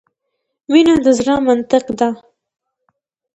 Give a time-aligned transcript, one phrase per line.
[0.71, 2.09] مینه د زړه منطق ده.